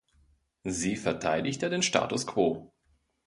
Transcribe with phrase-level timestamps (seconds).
[0.63, 2.71] Sie verteidigte den Status quo.